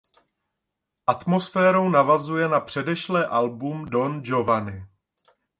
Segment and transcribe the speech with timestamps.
[1.07, 4.85] Atmosférou navazuje na předešlé album Don Giovanni.